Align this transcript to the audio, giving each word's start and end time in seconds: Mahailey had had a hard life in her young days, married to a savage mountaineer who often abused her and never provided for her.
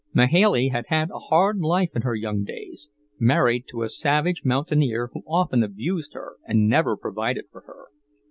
Mahailey 0.15 0.69
had 0.69 0.85
had 0.87 1.11
a 1.11 1.19
hard 1.19 1.59
life 1.59 1.95
in 1.95 2.01
her 2.01 2.15
young 2.15 2.43
days, 2.43 2.89
married 3.19 3.67
to 3.67 3.83
a 3.83 3.87
savage 3.87 4.43
mountaineer 4.43 5.11
who 5.13 5.21
often 5.27 5.61
abused 5.61 6.15
her 6.15 6.37
and 6.47 6.67
never 6.67 6.97
provided 6.97 7.45
for 7.51 7.61
her. 7.67 7.89